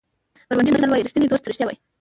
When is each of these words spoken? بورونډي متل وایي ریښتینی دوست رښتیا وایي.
بورونډي 0.47 0.71
متل 0.71 0.89
وایي 0.91 1.05
ریښتینی 1.05 1.27
دوست 1.29 1.43
رښتیا 1.49 1.65
وایي. 1.65 1.79